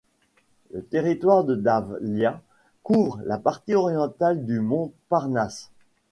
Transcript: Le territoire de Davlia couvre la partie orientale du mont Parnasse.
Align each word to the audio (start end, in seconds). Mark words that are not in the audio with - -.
Le 0.73 0.83
territoire 0.83 1.43
de 1.43 1.53
Davlia 1.53 2.41
couvre 2.81 3.21
la 3.23 3.37
partie 3.37 3.75
orientale 3.75 4.47
du 4.47 4.59
mont 4.59 4.93
Parnasse. 5.09 5.69